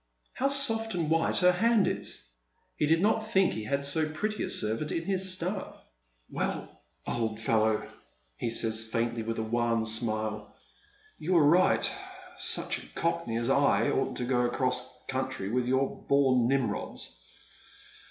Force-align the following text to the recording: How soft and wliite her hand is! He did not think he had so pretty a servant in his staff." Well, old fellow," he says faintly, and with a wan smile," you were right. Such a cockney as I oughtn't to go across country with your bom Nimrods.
How 0.33 0.47
soft 0.47 0.95
and 0.95 1.11
wliite 1.11 1.41
her 1.41 1.51
hand 1.51 1.85
is! 1.87 2.27
He 2.75 2.87
did 2.87 3.03
not 3.03 3.29
think 3.29 3.53
he 3.53 3.65
had 3.65 3.85
so 3.85 4.09
pretty 4.09 4.41
a 4.43 4.49
servant 4.49 4.91
in 4.91 5.05
his 5.05 5.31
staff." 5.31 5.75
Well, 6.31 6.81
old 7.05 7.39
fellow," 7.39 7.87
he 8.35 8.49
says 8.49 8.87
faintly, 8.89 9.19
and 9.19 9.27
with 9.27 9.37
a 9.37 9.43
wan 9.43 9.85
smile," 9.85 10.55
you 11.19 11.33
were 11.33 11.45
right. 11.45 11.87
Such 12.35 12.81
a 12.83 12.87
cockney 12.95 13.37
as 13.37 13.51
I 13.51 13.91
oughtn't 13.91 14.17
to 14.17 14.25
go 14.25 14.41
across 14.47 14.89
country 15.07 15.51
with 15.51 15.67
your 15.67 16.01
bom 16.09 16.47
Nimrods. 16.47 17.19